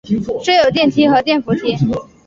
[0.43, 1.75] 设有电梯与电扶梯。